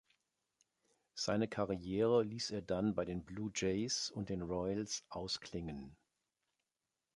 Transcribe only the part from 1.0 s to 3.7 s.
Seine Karriere ließ er dann bei den Blue